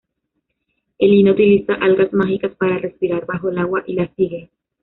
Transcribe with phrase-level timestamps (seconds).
[0.97, 4.49] Elina utiliza algas mágicas para respirar bajo el agua y la sigue.